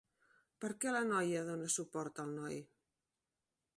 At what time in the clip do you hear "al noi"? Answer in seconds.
2.25-2.59